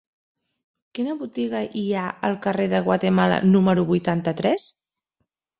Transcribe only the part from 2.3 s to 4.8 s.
carrer de Guatemala número vuitanta-tres?